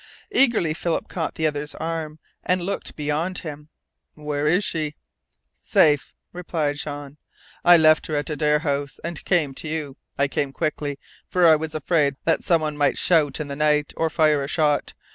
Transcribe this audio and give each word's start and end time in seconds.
Eagerly 0.31 0.73
Philip 0.73 1.07
caught 1.09 1.35
the 1.35 1.45
other's 1.45 1.75
arm, 1.75 2.17
and 2.43 2.63
looked 2.63 2.95
beyond 2.95 3.37
him. 3.45 3.69
"Where 4.15 4.47
is 4.47 4.63
she?" 4.63 4.95
"Safe," 5.61 6.15
replied 6.33 6.77
Jean. 6.77 7.17
"I 7.63 7.77
left 7.77 8.07
her 8.07 8.15
at 8.15 8.31
Adare 8.31 8.61
House, 8.61 8.99
and 9.03 9.23
came 9.25 9.53
to 9.53 9.67
you. 9.67 9.97
I 10.17 10.27
came 10.27 10.53
quickly, 10.53 10.97
for 11.29 11.45
I 11.45 11.55
was 11.55 11.75
afraid 11.75 12.15
that 12.25 12.43
some 12.43 12.61
one 12.61 12.77
might 12.77 12.97
shout 12.97 13.39
in 13.39 13.47
the 13.47 13.55
night, 13.55 13.93
or 13.95 14.09
fire 14.09 14.41
a 14.43 14.47
shot. 14.47 14.95